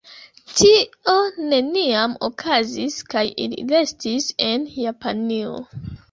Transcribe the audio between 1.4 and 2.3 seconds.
neniam